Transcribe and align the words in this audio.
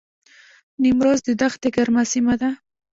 نیمروز 0.81 1.19
د 1.27 1.29
دښتې 1.41 1.69
ګرمه 1.75 2.03
سیمه 2.11 2.35
ده 2.41 2.49